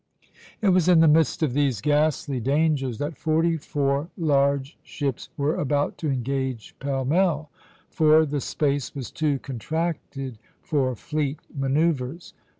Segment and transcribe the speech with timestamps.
[0.63, 5.53] It was in the midst of these ghastly dangers that forty four large ships were
[5.53, 7.51] about to engage pell mell;
[7.91, 12.33] for the space was too contracted for fleet manoeuvres.